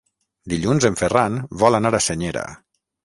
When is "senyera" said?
2.09-2.47